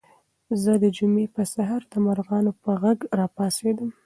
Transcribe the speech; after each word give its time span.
زه 0.61 0.71
د 0.83 0.85
جمعې 0.97 1.25
په 1.35 1.43
سهار 1.53 1.81
د 1.91 1.93
مرغانو 2.05 2.51
په 2.63 2.71
غږ 2.81 2.99
راپاڅېدم. 3.19 3.89